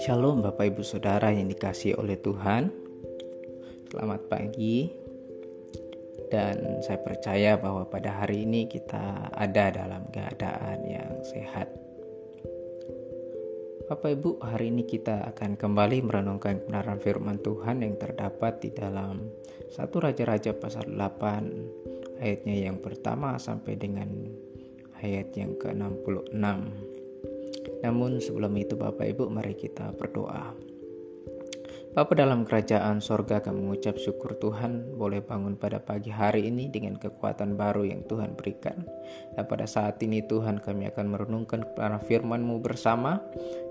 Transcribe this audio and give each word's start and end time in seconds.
Shalom 0.00 0.40
Bapak 0.40 0.72
Ibu 0.72 0.80
Saudara 0.80 1.28
yang 1.28 1.52
dikasih 1.52 2.00
oleh 2.00 2.16
Tuhan. 2.16 2.72
Selamat 3.92 4.24
pagi. 4.32 4.88
Dan 6.32 6.80
saya 6.80 6.96
percaya 7.04 7.60
bahwa 7.60 7.84
pada 7.92 8.24
hari 8.24 8.48
ini 8.48 8.72
kita 8.72 9.28
ada 9.36 9.68
dalam 9.68 10.08
keadaan 10.08 10.80
yang 10.88 11.20
sehat. 11.28 11.68
Bapak 13.84 14.16
Ibu 14.16 14.40
hari 14.40 14.72
ini 14.72 14.88
kita 14.88 15.28
akan 15.28 15.60
kembali 15.60 16.00
merenungkan 16.00 16.64
kebenaran 16.64 17.04
firman 17.04 17.36
Tuhan 17.44 17.84
yang 17.84 18.00
terdapat 18.00 18.64
di 18.64 18.72
dalam 18.72 19.28
satu 19.68 20.08
Raja-Raja 20.08 20.56
pasal 20.56 20.88
8 20.88 22.16
ayatnya 22.24 22.56
yang 22.56 22.80
pertama 22.80 23.36
sampai 23.36 23.76
dengan 23.76 24.08
ayat 25.00 25.32
yang 25.36 25.56
ke-66 25.56 26.36
namun 27.80 28.20
sebelum 28.20 28.52
itu 28.60 28.76
Bapak 28.76 29.08
Ibu 29.16 29.32
mari 29.32 29.56
kita 29.56 29.96
berdoa. 29.96 30.52
Bapa 31.90 32.14
dalam 32.14 32.46
kerajaan 32.46 33.02
sorga 33.02 33.42
kami 33.42 33.66
mengucap 33.66 33.98
syukur 33.98 34.38
Tuhan 34.38 34.94
boleh 34.94 35.26
bangun 35.26 35.58
pada 35.58 35.82
pagi 35.82 36.14
hari 36.14 36.46
ini 36.46 36.70
dengan 36.70 36.94
kekuatan 36.94 37.58
baru 37.58 37.82
yang 37.82 38.06
Tuhan 38.06 38.38
berikan. 38.38 38.86
Dan 39.34 39.50
pada 39.50 39.66
saat 39.66 39.98
ini 39.98 40.22
Tuhan 40.22 40.62
kami 40.62 40.86
akan 40.86 41.06
merenungkan 41.10 41.66
kebenaran 41.66 41.98
firman-Mu 41.98 42.62
bersama. 42.62 43.18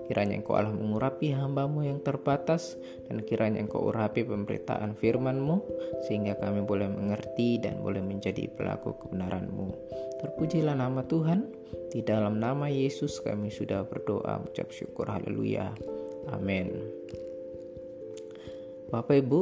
Kiranya 0.04 0.36
Engkau 0.36 0.60
Allah 0.60 0.76
mengurapi 0.76 1.32
hambamu 1.32 1.80
yang 1.80 2.04
terbatas 2.04 2.76
dan 3.08 3.24
kiranya 3.24 3.56
Engkau 3.56 3.88
urapi 3.88 4.20
pemberitaan 4.28 5.00
firman-Mu 5.00 5.56
sehingga 6.04 6.36
kami 6.36 6.60
boleh 6.60 6.92
mengerti 6.92 7.56
dan 7.56 7.80
boleh 7.80 8.04
menjadi 8.04 8.52
pelaku 8.52 9.00
kebenaran-Mu. 9.00 9.72
Terpujilah 10.20 10.76
nama 10.76 11.00
Tuhan. 11.08 11.48
Di 11.88 12.04
dalam 12.04 12.36
nama 12.36 12.68
Yesus 12.68 13.16
kami 13.24 13.48
sudah 13.48 13.88
berdoa 13.88 14.44
mengucap 14.44 14.68
syukur 14.76 15.08
haleluya. 15.08 15.72
Amin. 16.28 16.68
Bapak 18.90 19.22
Ibu, 19.22 19.38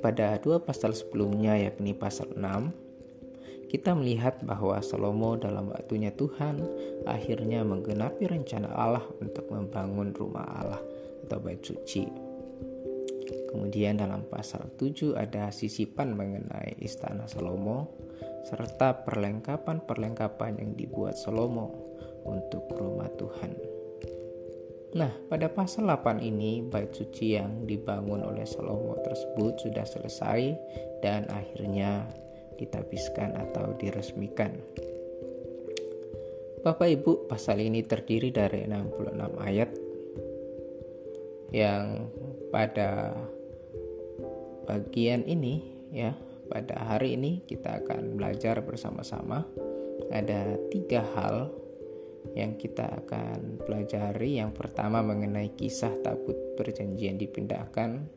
pada 0.00 0.40
dua 0.40 0.56
pasal 0.56 0.96
sebelumnya 0.96 1.52
yakni 1.52 1.92
pasal 1.92 2.32
6, 2.32 3.68
kita 3.68 3.92
melihat 3.92 4.40
bahwa 4.40 4.80
Salomo 4.80 5.36
dalam 5.36 5.68
waktunya 5.68 6.08
Tuhan 6.16 6.64
akhirnya 7.04 7.60
menggenapi 7.60 8.24
rencana 8.24 8.72
Allah 8.72 9.04
untuk 9.20 9.52
membangun 9.52 10.16
rumah 10.16 10.48
Allah 10.48 10.80
atau 11.28 11.36
bait 11.44 11.60
suci. 11.60 12.08
Kemudian 13.52 14.00
dalam 14.00 14.24
pasal 14.32 14.64
7 14.80 15.12
ada 15.12 15.52
sisipan 15.52 16.16
mengenai 16.16 16.80
istana 16.80 17.28
Salomo 17.28 17.92
serta 18.48 19.04
perlengkapan-perlengkapan 19.04 20.56
yang 20.56 20.72
dibuat 20.72 21.20
Salomo 21.20 21.68
untuk 22.24 22.64
rumah 22.72 23.12
Tuhan. 23.12 23.75
Nah, 24.96 25.12
pada 25.28 25.52
pasal 25.52 25.92
8 25.92 26.24
ini 26.24 26.64
bait 26.64 26.88
suci 26.88 27.36
yang 27.36 27.68
dibangun 27.68 28.24
oleh 28.24 28.48
Salomo 28.48 28.96
tersebut 29.04 29.60
sudah 29.60 29.84
selesai 29.84 30.56
dan 31.04 31.28
akhirnya 31.28 32.08
ditabiskan 32.56 33.36
atau 33.36 33.76
diresmikan. 33.76 34.56
Bapak 36.64 36.88
Ibu, 36.88 37.28
pasal 37.28 37.60
ini 37.60 37.84
terdiri 37.84 38.32
dari 38.32 38.64
66 38.64 39.36
ayat 39.36 39.70
yang 41.52 42.08
pada 42.48 43.12
bagian 44.64 45.28
ini 45.28 45.60
ya, 45.92 46.16
pada 46.48 46.88
hari 46.88 47.20
ini 47.20 47.44
kita 47.44 47.84
akan 47.84 48.16
belajar 48.16 48.64
bersama-sama 48.64 49.44
ada 50.08 50.56
tiga 50.72 51.04
hal 51.14 51.52
yang 52.34 52.58
kita 52.58 53.04
akan 53.04 53.62
pelajari. 53.62 54.40
Yang 54.40 54.56
pertama 54.56 55.04
mengenai 55.04 55.54
kisah 55.54 55.92
tabut 56.02 56.56
perjanjian 56.58 57.20
dipindahkan. 57.20 58.08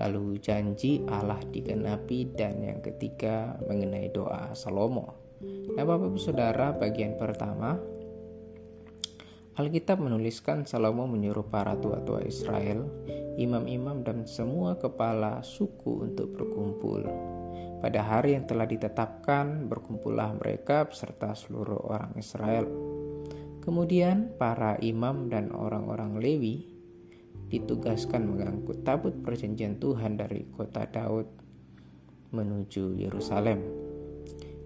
Lalu 0.00 0.40
janji 0.42 1.04
Allah 1.06 1.38
digenapi. 1.44 2.34
Dan 2.34 2.64
yang 2.64 2.80
ketiga 2.82 3.60
mengenai 3.68 4.10
doa 4.10 4.56
Salomo. 4.56 5.38
Nah 5.76 5.84
Bapak 5.86 6.18
Saudara 6.18 6.74
bagian 6.74 7.14
pertama. 7.14 7.78
Alkitab 9.60 10.00
menuliskan 10.00 10.64
Salomo 10.64 11.04
menyuruh 11.04 11.44
para 11.44 11.76
tua-tua 11.76 12.24
Israel, 12.24 12.88
imam-imam 13.36 14.00
dan 14.00 14.24
semua 14.24 14.80
kepala 14.80 15.44
suku 15.44 16.08
untuk 16.08 16.32
berkumpul. 16.32 17.29
Pada 17.80 18.04
hari 18.04 18.36
yang 18.36 18.44
telah 18.44 18.68
ditetapkan, 18.68 19.64
berkumpullah 19.64 20.36
mereka 20.36 20.84
beserta 20.84 21.32
seluruh 21.32 21.80
orang 21.88 22.12
Israel. 22.20 22.68
Kemudian 23.64 24.36
para 24.36 24.76
imam 24.84 25.32
dan 25.32 25.52
orang-orang 25.52 26.20
Lewi 26.20 26.68
ditugaskan 27.48 28.28
mengangkut 28.30 28.84
tabut 28.84 29.16
perjanjian 29.24 29.80
Tuhan 29.80 30.20
dari 30.20 30.44
kota 30.52 30.84
Daud 30.88 31.26
menuju 32.30 33.00
Yerusalem. 33.00 33.64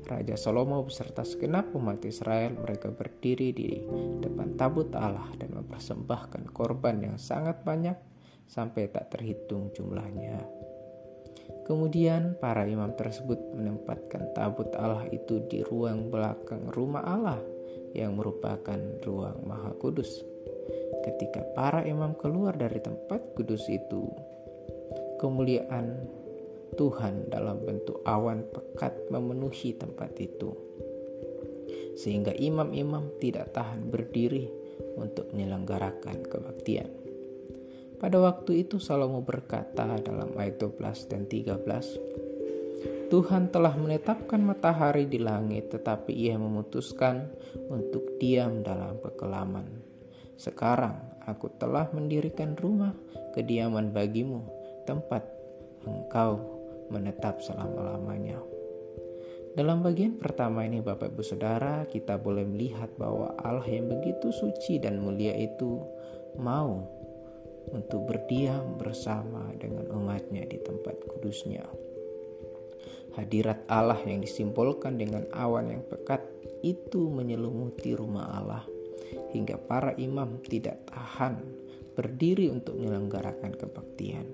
Raja 0.04 0.36
Salomo 0.36 0.84
beserta 0.84 1.24
segenap 1.24 1.72
umat 1.72 2.04
Israel 2.04 2.60
mereka 2.60 2.92
berdiri 2.92 3.56
di 3.56 3.80
depan 4.20 4.52
tabut 4.60 4.92
Allah 4.92 5.32
dan 5.40 5.56
mempersembahkan 5.56 6.52
korban 6.52 7.00
yang 7.00 7.16
sangat 7.16 7.64
banyak 7.64 7.96
sampai 8.44 8.92
tak 8.92 9.16
terhitung 9.16 9.72
jumlahnya. 9.72 10.44
Kemudian 11.64 12.36
para 12.36 12.68
imam 12.68 12.92
tersebut 12.92 13.40
menempatkan 13.56 14.36
tabut 14.36 14.68
Allah 14.76 15.08
itu 15.08 15.40
di 15.48 15.64
ruang 15.64 16.12
belakang 16.12 16.68
rumah 16.68 17.00
Allah 17.00 17.40
yang 17.96 18.20
merupakan 18.20 18.76
ruang 19.00 19.40
maha 19.48 19.72
kudus. 19.80 20.20
Ketika 21.04 21.40
para 21.56 21.84
imam 21.88 22.12
keluar 22.20 22.52
dari 22.56 22.80
tempat 22.84 23.32
kudus 23.32 23.64
itu, 23.72 24.04
kemuliaan 25.16 26.04
Tuhan 26.74 27.30
dalam 27.30 27.62
bentuk 27.62 28.02
awan 28.04 28.44
pekat 28.50 29.08
memenuhi 29.08 29.72
tempat 29.78 30.12
itu. 30.20 30.52
Sehingga 31.94 32.34
imam-imam 32.34 33.14
tidak 33.22 33.54
tahan 33.54 33.88
berdiri 33.88 34.50
untuk 34.98 35.30
menyelenggarakan 35.30 36.26
kebaktian. 36.26 37.03
Pada 37.98 38.18
waktu 38.20 38.66
itu 38.66 38.82
Salomo 38.82 39.22
berkata 39.22 39.86
dalam 40.02 40.34
ayat 40.34 40.58
12 40.60 41.10
dan 41.10 41.24
13, 41.30 43.12
Tuhan 43.12 43.52
telah 43.54 43.76
menetapkan 43.78 44.42
matahari 44.42 45.06
di 45.06 45.22
langit 45.22 45.70
tetapi 45.70 46.10
ia 46.10 46.34
memutuskan 46.34 47.30
untuk 47.70 48.18
diam 48.18 48.64
dalam 48.66 48.98
kekelaman. 48.98 49.66
Sekarang 50.34 51.22
aku 51.22 51.52
telah 51.56 51.86
mendirikan 51.94 52.58
rumah 52.58 52.90
kediaman 53.38 53.94
bagimu, 53.94 54.42
tempat 54.82 55.22
engkau 55.86 56.42
menetap 56.90 57.38
selama-lamanya. 57.38 58.40
Dalam 59.54 59.86
bagian 59.86 60.18
pertama 60.18 60.66
ini 60.66 60.82
Bapak 60.82 61.14
Ibu 61.14 61.22
Saudara 61.22 61.86
kita 61.86 62.18
boleh 62.18 62.42
melihat 62.42 62.90
bahwa 62.98 63.38
Allah 63.38 63.62
yang 63.70 63.86
begitu 63.86 64.34
suci 64.34 64.82
dan 64.82 64.98
mulia 64.98 65.30
itu 65.38 65.78
mau 66.34 66.82
untuk 67.72 68.04
berdiam 68.04 68.76
bersama 68.76 69.48
dengan 69.56 69.88
umatnya 69.94 70.44
di 70.44 70.58
tempat 70.60 70.98
kudusnya. 71.08 71.64
Hadirat 73.14 73.64
Allah 73.70 74.02
yang 74.02 74.20
disimbolkan 74.20 74.98
dengan 74.98 75.24
awan 75.30 75.70
yang 75.70 75.86
pekat 75.86 76.20
itu 76.66 77.06
menyelumuti 77.06 77.94
rumah 77.94 78.26
Allah 78.34 78.64
hingga 79.30 79.54
para 79.54 79.94
imam 79.94 80.42
tidak 80.42 80.82
tahan 80.90 81.38
berdiri 81.94 82.50
untuk 82.50 82.74
menyelenggarakan 82.74 83.54
kebaktian. 83.54 84.26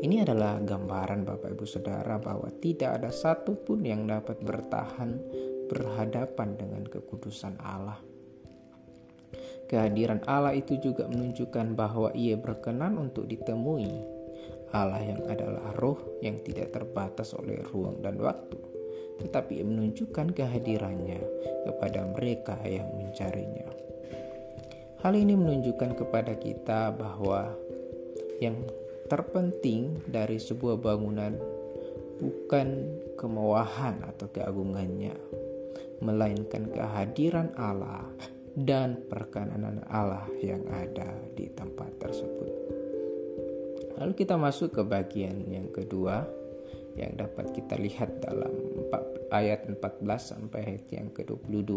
Ini 0.00 0.26
adalah 0.26 0.58
gambaran 0.58 1.22
Bapak 1.22 1.54
Ibu 1.54 1.66
Saudara 1.68 2.18
bahwa 2.18 2.50
tidak 2.58 2.98
ada 2.98 3.12
satupun 3.14 3.86
yang 3.86 4.08
dapat 4.08 4.42
bertahan 4.42 5.20
berhadapan 5.70 6.58
dengan 6.58 6.82
kekudusan 6.88 7.60
Allah. 7.62 8.09
Kehadiran 9.70 10.26
Allah 10.26 10.50
itu 10.58 10.82
juga 10.82 11.06
menunjukkan 11.06 11.78
bahwa 11.78 12.10
Ia 12.10 12.34
berkenan 12.34 12.98
untuk 12.98 13.30
ditemui. 13.30 14.18
Allah 14.74 15.02
yang 15.02 15.22
adalah 15.26 15.74
roh 15.78 15.98
yang 16.22 16.38
tidak 16.42 16.74
terbatas 16.74 17.34
oleh 17.34 17.58
ruang 17.70 18.02
dan 18.02 18.18
waktu, 18.18 18.58
tetapi 19.22 19.62
menunjukkan 19.62 20.34
kehadirannya 20.34 21.22
kepada 21.66 22.06
mereka 22.14 22.54
yang 22.66 22.86
mencarinya. 22.94 23.66
Hal 25.02 25.14
ini 25.14 25.34
menunjukkan 25.34 25.96
kepada 25.98 26.34
kita 26.38 26.94
bahwa 26.94 27.50
yang 28.38 28.58
terpenting 29.10 29.98
dari 30.06 30.38
sebuah 30.38 30.78
bangunan 30.78 31.34
bukan 32.22 32.68
kemewahan 33.18 34.02
atau 34.06 34.26
keagungannya, 34.30 35.14
melainkan 35.98 36.70
kehadiran 36.70 37.50
Allah 37.58 38.06
dan 38.56 39.06
perkenanan 39.06 39.82
Allah 39.90 40.26
yang 40.42 40.66
ada 40.70 41.10
di 41.36 41.50
tempat 41.50 41.90
tersebut. 42.02 42.50
Lalu 44.00 44.12
kita 44.16 44.40
masuk 44.40 44.80
ke 44.80 44.82
bagian 44.82 45.44
yang 45.46 45.68
kedua, 45.70 46.24
yang 46.96 47.14
dapat 47.14 47.52
kita 47.52 47.76
lihat 47.76 48.24
dalam 48.24 48.50
ayat 49.30 49.68
14 49.70 50.02
sampai 50.18 50.60
ayat 50.66 50.86
yang 50.90 51.08
ke-22 51.14 51.72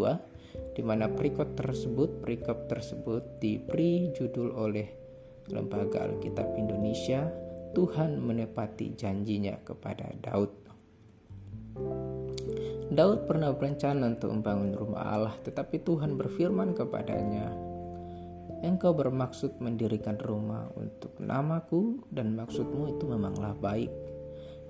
di 0.73 0.81
mana 0.81 1.09
perikop 1.09 1.53
tersebut 1.53 2.21
perikop 2.21 2.65
tersebut 2.69 3.41
diberi 3.41 4.09
judul 4.13 4.53
oleh 4.53 4.89
Lembaga 5.49 6.07
Alkitab 6.07 6.55
Indonesia 6.55 7.29
Tuhan 7.73 8.21
menepati 8.21 8.93
janjinya 8.93 9.57
kepada 9.65 10.05
Daud. 10.21 10.62
Daud 12.93 13.25
pernah 13.25 13.49
berencana 13.49 14.13
untuk 14.13 14.29
membangun 14.29 14.77
rumah 14.77 15.17
Allah, 15.17 15.33
tetapi 15.41 15.81
Tuhan 15.81 16.13
berfirman 16.13 16.77
kepadanya, 16.77 17.49
Engkau 18.61 18.93
bermaksud 18.93 19.57
mendirikan 19.57 20.21
rumah 20.21 20.69
untuk 20.77 21.17
namaku 21.17 22.05
dan 22.13 22.37
maksudmu 22.37 22.93
itu 22.93 23.09
memanglah 23.09 23.57
baik. 23.57 23.89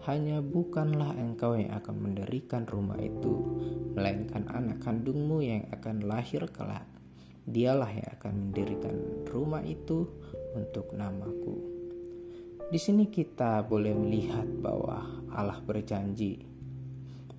Hanya 0.08 0.40
bukanlah 0.40 1.20
engkau 1.20 1.60
yang 1.60 1.75
akan 1.75 1.96
mendirikan 2.00 2.64
rumah 2.64 2.96
itu, 3.04 3.60
melainkan 3.92 4.48
anak 4.56 4.80
kandungmu 4.80 5.44
yang 5.44 5.68
akan 5.76 6.08
lahir 6.08 6.48
kelak. 6.48 6.88
Dialah 7.44 7.92
yang 7.92 8.08
akan 8.08 8.34
mendirikan 8.40 8.96
rumah 9.28 9.68
itu 9.68 10.08
untuk 10.56 10.96
namaku. 10.96 11.60
Di 12.72 12.80
sini 12.80 13.12
kita 13.12 13.68
boleh 13.68 13.92
melihat 13.92 14.48
bahwa 14.64 15.28
Allah 15.28 15.60
berjanji 15.60 16.53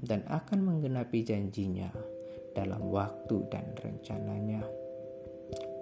dan 0.05 0.23
akan 0.29 0.61
menggenapi 0.62 1.25
janjinya 1.25 1.91
dalam 2.55 2.87
waktu 2.93 3.37
dan 3.51 3.75
rencananya. 3.81 4.62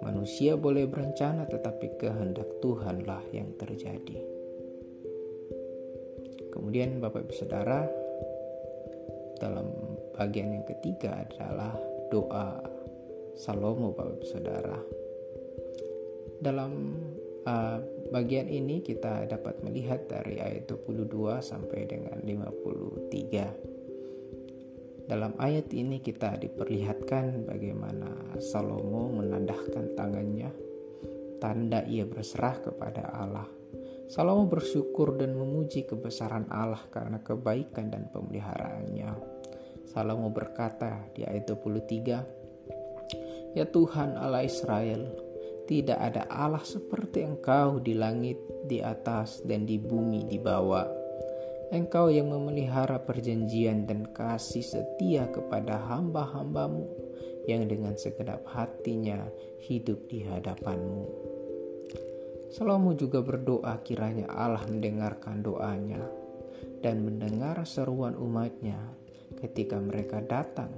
Manusia 0.03 0.59
boleh 0.59 0.83
berencana 0.87 1.47
tetapi 1.47 1.95
kehendak 1.95 2.47
Tuhanlah 2.59 3.23
yang 3.31 3.55
terjadi. 3.55 4.19
Kemudian 6.51 6.99
Bapak 6.99 7.23
Ibu 7.27 7.33
Saudara 7.33 7.87
dalam 9.39 9.67
bagian 10.15 10.53
yang 10.53 10.65
ketiga 10.67 11.23
adalah 11.23 11.73
doa 12.11 12.61
Salomo 13.33 13.95
Bapak 13.95 14.19
Ibu 14.19 14.25
Saudara. 14.27 14.77
Dalam 16.43 16.71
uh, 17.47 17.79
bagian 18.11 18.51
ini 18.51 18.83
kita 18.83 19.25
dapat 19.25 19.63
melihat 19.63 20.05
dari 20.05 20.37
ayat 20.37 20.67
22 20.69 21.09
sampai 21.41 21.87
dengan 21.87 22.19
53. 22.21 23.82
Dalam 25.03 25.35
ayat 25.35 25.67
ini 25.75 25.99
kita 25.99 26.39
diperlihatkan 26.39 27.43
bagaimana 27.43 28.39
Salomo 28.39 29.11
menandahkan 29.11 29.99
tangannya, 29.99 30.47
tanda 31.43 31.83
ia 31.83 32.07
berserah 32.07 32.63
kepada 32.63 33.11
Allah. 33.11 33.43
Salomo 34.07 34.47
bersyukur 34.47 35.19
dan 35.19 35.35
memuji 35.35 35.83
kebesaran 35.83 36.47
Allah 36.47 36.79
karena 36.87 37.19
kebaikan 37.19 37.91
dan 37.91 38.07
pemeliharaannya. 38.15 39.11
Salomo 39.91 40.31
berkata 40.31 41.03
di 41.11 41.27
ayat 41.27 41.51
23, 41.51 43.59
Ya 43.59 43.67
Tuhan 43.67 44.15
Allah 44.15 44.47
Israel, 44.47 45.03
tidak 45.67 45.99
ada 45.99 46.31
Allah 46.31 46.63
seperti 46.63 47.27
Engkau 47.27 47.83
di 47.83 47.91
langit, 47.91 48.39
di 48.71 48.79
atas, 48.79 49.43
dan 49.43 49.67
di 49.67 49.75
bumi 49.75 50.31
di 50.31 50.39
bawah 50.39 51.02
Engkau 51.73 52.13
yang 52.13 52.29
memelihara 52.29 53.01
perjanjian 53.01 53.89
dan 53.89 54.05
kasih 54.13 54.61
setia 54.61 55.25
kepada 55.33 55.81
hamba-hambamu 55.89 56.85
yang 57.49 57.65
dengan 57.65 57.97
segenap 57.97 58.45
hatinya 58.45 59.25
hidup 59.57 60.05
di 60.05 60.21
hadapanmu. 60.21 61.09
Salomo 62.53 62.93
juga 62.93 63.25
berdoa 63.25 63.73
kiranya 63.81 64.29
Allah 64.29 64.61
mendengarkan 64.69 65.41
doanya 65.41 65.97
dan 66.85 67.01
mendengar 67.09 67.57
seruan 67.65 68.13
umatnya 68.21 68.77
ketika 69.41 69.81
mereka 69.81 70.21
datang 70.21 70.69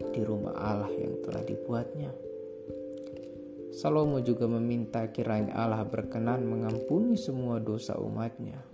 di 0.00 0.24
rumah 0.24 0.56
Allah 0.56 0.88
yang 0.88 1.20
telah 1.20 1.44
dibuatnya. 1.44 2.16
Salomo 3.76 4.24
juga 4.24 4.48
meminta 4.48 5.04
kiranya 5.12 5.52
Allah 5.52 5.84
berkenan 5.84 6.48
mengampuni 6.48 7.20
semua 7.20 7.60
dosa 7.60 8.00
umatnya 8.00 8.69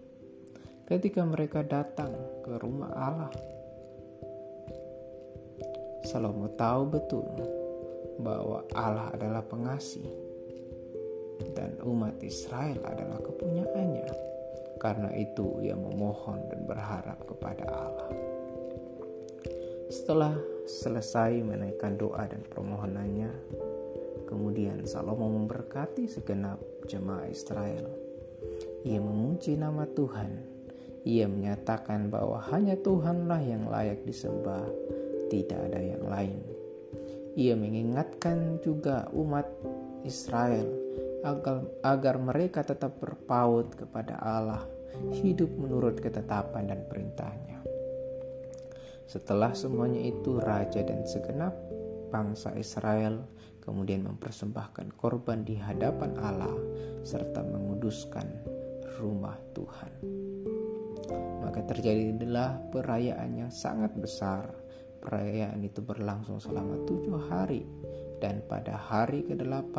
ketika 0.86 1.26
mereka 1.26 1.66
datang 1.66 2.14
ke 2.46 2.62
rumah 2.62 2.94
Allah. 2.94 3.34
Salomo 6.06 6.46
tahu 6.54 6.82
betul 6.86 7.26
bahwa 8.22 8.62
Allah 8.70 9.10
adalah 9.10 9.42
pengasih 9.42 10.06
dan 11.58 11.74
umat 11.82 12.22
Israel 12.22 12.78
adalah 12.86 13.18
kepunyaannya. 13.18 14.08
Karena 14.78 15.10
itu 15.18 15.58
ia 15.66 15.74
memohon 15.74 16.46
dan 16.54 16.62
berharap 16.62 17.18
kepada 17.26 17.66
Allah. 17.66 18.10
Setelah 19.90 20.38
selesai 20.70 21.42
menaikkan 21.42 21.98
doa 21.98 22.22
dan 22.30 22.46
permohonannya, 22.46 23.30
kemudian 24.30 24.86
Salomo 24.86 25.26
memberkati 25.26 26.06
segenap 26.06 26.62
jemaah 26.86 27.26
Israel. 27.26 27.90
Ia 28.86 29.02
memuji 29.02 29.58
nama 29.58 29.82
Tuhan 29.90 30.55
ia 31.06 31.30
menyatakan 31.30 32.10
bahwa 32.10 32.42
hanya 32.50 32.74
Tuhanlah 32.74 33.38
yang 33.38 33.70
layak 33.70 34.02
disembah, 34.02 34.66
tidak 35.30 35.70
ada 35.70 35.78
yang 35.78 36.02
lain. 36.02 36.42
Ia 37.38 37.54
mengingatkan 37.54 38.58
juga 38.58 39.06
umat 39.14 39.46
Israel 40.02 40.66
agar, 41.22 41.62
agar 41.86 42.14
mereka 42.18 42.66
tetap 42.66 42.98
berpaut 42.98 43.70
kepada 43.78 44.18
Allah, 44.18 44.66
hidup 45.22 45.54
menurut 45.54 46.02
ketetapan 46.02 46.74
dan 46.74 46.82
perintahnya. 46.90 47.62
Setelah 49.06 49.54
semuanya 49.54 50.02
itu, 50.02 50.42
raja 50.42 50.82
dan 50.82 51.06
segenap 51.06 51.54
bangsa 52.10 52.50
Israel 52.58 53.22
kemudian 53.62 54.02
mempersembahkan 54.02 54.98
korban 54.98 55.46
di 55.46 55.54
hadapan 55.54 56.18
Allah 56.18 56.54
serta 57.06 57.46
menguduskan 57.46 58.26
rumah 58.98 59.38
Tuhan 59.54 60.25
maka 61.46 61.62
terjadilah 61.62 62.58
perayaan 62.74 63.46
yang 63.46 63.52
sangat 63.54 63.94
besar. 63.94 64.50
Perayaan 64.98 65.62
itu 65.62 65.78
berlangsung 65.78 66.42
selama 66.42 66.82
tujuh 66.82 67.30
hari 67.30 67.62
dan 68.18 68.42
pada 68.50 68.74
hari 68.74 69.22
ke-8 69.22 69.76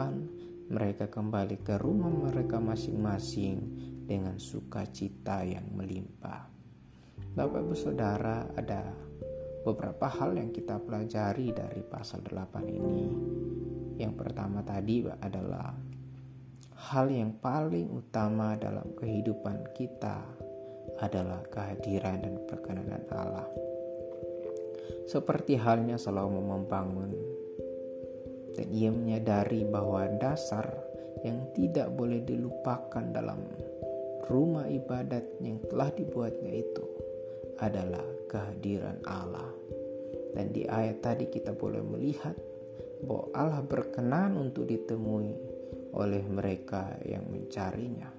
mereka 0.71 1.11
kembali 1.11 1.59
ke 1.67 1.75
rumah 1.75 2.07
mereka 2.07 2.63
masing-masing 2.63 3.59
dengan 4.07 4.39
sukacita 4.39 5.43
yang 5.43 5.67
melimpah. 5.75 6.47
Bapak 7.35 7.59
Ibu 7.59 7.75
Saudara, 7.75 8.47
ada 8.55 8.87
beberapa 9.67 10.07
hal 10.07 10.39
yang 10.39 10.55
kita 10.55 10.79
pelajari 10.79 11.51
dari 11.51 11.83
pasal 11.83 12.23
8 12.23 12.63
ini. 12.71 13.03
Yang 13.99 14.13
pertama 14.15 14.63
tadi 14.63 15.03
adalah 15.03 15.75
hal 16.87 17.11
yang 17.11 17.35
paling 17.43 17.91
utama 17.91 18.55
dalam 18.55 18.95
kehidupan 18.95 19.75
kita 19.75 20.36
adalah 21.01 21.45
kehadiran 21.49 22.21
dan 22.21 22.35
perkenanan 22.49 23.03
Allah. 23.13 23.47
Seperti 25.07 25.55
halnya 25.55 25.95
Salomo 25.95 26.43
membangun 26.43 27.15
dan 28.57 28.67
ia 28.73 28.89
menyadari 28.89 29.63
bahwa 29.69 30.03
dasar 30.17 30.65
yang 31.21 31.47
tidak 31.53 31.93
boleh 31.93 32.25
dilupakan 32.25 33.05
dalam 33.13 33.45
rumah 34.27 34.67
ibadat 34.67 35.23
yang 35.39 35.61
telah 35.71 35.93
dibuatnya 35.93 36.51
itu 36.51 36.85
adalah 37.61 38.03
kehadiran 38.27 38.99
Allah. 39.07 39.49
Dan 40.35 40.53
di 40.53 40.67
ayat 40.67 41.01
tadi 41.01 41.29
kita 41.31 41.55
boleh 41.55 41.81
melihat 41.81 42.35
bahwa 43.05 43.25
Allah 43.33 43.61
berkenan 43.63 44.37
untuk 44.37 44.67
ditemui 44.69 45.33
oleh 45.93 46.23
mereka 46.27 46.97
yang 47.05 47.25
mencarinya. 47.29 48.16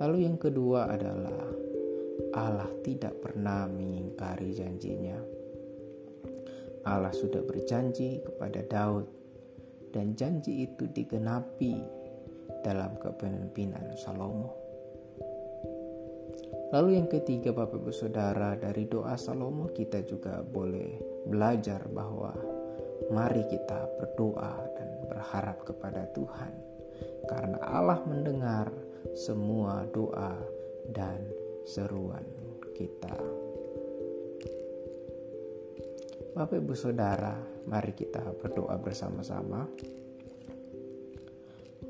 Lalu 0.00 0.24
yang 0.24 0.40
kedua 0.40 0.88
adalah 0.88 1.44
Allah 2.32 2.72
tidak 2.80 3.20
pernah 3.20 3.68
mengingkari 3.68 4.56
janjinya. 4.56 5.20
Allah 6.88 7.12
sudah 7.12 7.44
berjanji 7.44 8.24
kepada 8.24 8.64
Daud 8.64 9.04
dan 9.92 10.16
janji 10.16 10.64
itu 10.64 10.88
digenapi 10.88 11.76
dalam 12.64 12.96
kepemimpinan 12.96 13.92
Salomo. 14.00 14.56
Lalu 16.72 16.96
yang 16.96 17.08
ketiga 17.10 17.52
Bapak 17.52 17.84
Ibu 17.84 17.92
Saudara 17.92 18.56
dari 18.56 18.88
doa 18.88 19.20
Salomo 19.20 19.68
kita 19.68 20.00
juga 20.06 20.40
boleh 20.40 20.96
belajar 21.28 21.84
bahwa 21.92 22.32
mari 23.12 23.44
kita 23.52 23.84
berdoa 24.00 24.54
dan 24.80 24.88
berharap 25.12 25.60
kepada 25.66 26.08
Tuhan 26.16 26.69
karena 27.28 27.58
Allah 27.62 28.00
mendengar 28.06 28.70
semua 29.14 29.86
doa 29.90 30.34
dan 30.90 31.22
seruan 31.66 32.24
kita. 32.74 33.16
Bapak 36.30 36.62
Ibu 36.62 36.74
Saudara, 36.78 37.34
mari 37.66 37.92
kita 37.92 38.22
berdoa 38.38 38.78
bersama-sama. 38.78 39.66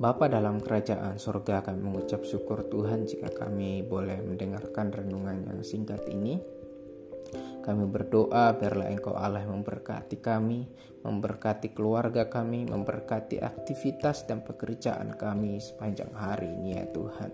Bapa 0.00 0.32
dalam 0.32 0.64
kerajaan 0.64 1.20
surga 1.20 1.60
kami 1.60 1.84
mengucap 1.84 2.24
syukur 2.24 2.64
Tuhan 2.72 3.04
jika 3.04 3.28
kami 3.36 3.84
boleh 3.84 4.16
mendengarkan 4.24 4.88
renungan 4.96 5.44
yang 5.44 5.60
singkat 5.60 6.00
ini. 6.08 6.40
Kami 7.60 7.84
berdoa 7.86 8.56
biarlah 8.56 8.88
Engkau 8.88 9.14
Allah 9.14 9.44
memberkati 9.44 10.18
kami, 10.18 10.64
memberkati 11.04 11.76
keluarga 11.76 12.26
kami, 12.26 12.64
memberkati 12.64 13.40
aktivitas 13.40 14.24
dan 14.24 14.40
pekerjaan 14.40 15.14
kami 15.16 15.60
sepanjang 15.60 16.12
hari 16.16 16.48
ini 16.48 16.80
ya 16.80 16.84
Tuhan. 16.88 17.32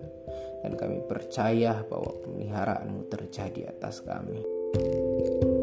Dan 0.66 0.74
kami 0.74 1.06
percaya 1.06 1.82
bahwa 1.86 2.10
pemeliharaanmu 2.26 3.06
terjadi 3.06 3.70
atas 3.70 4.02
kami. 4.02 4.42
thank 4.76 5.44
you 5.44 5.55